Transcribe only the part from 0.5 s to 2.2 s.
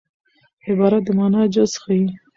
عبارت د مانا جز ښيي.